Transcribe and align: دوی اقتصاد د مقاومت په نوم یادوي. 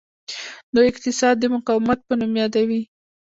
دوی 0.73 0.87
اقتصاد 0.91 1.35
د 1.39 1.45
مقاومت 1.55 1.99
په 2.07 2.13
نوم 2.19 2.31
یادوي. 2.41 2.81